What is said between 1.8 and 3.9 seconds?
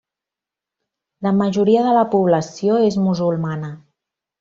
de la població és musulmana.